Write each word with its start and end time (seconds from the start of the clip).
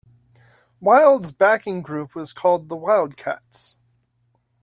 Wilde's 0.79 1.31
backing 1.31 1.83
group 1.83 2.15
was 2.15 2.33
called 2.33 2.69
the 2.69 2.75
Wildcats. 2.75 3.77